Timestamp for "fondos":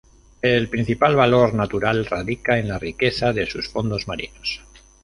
3.69-4.07